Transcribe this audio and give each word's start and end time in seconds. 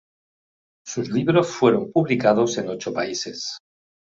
Sus 0.83 1.09
libros 1.11 1.51
fueron 1.51 1.91
publicados 1.91 2.57
en 2.57 2.69
ocho 2.69 2.91
países. 2.91 3.59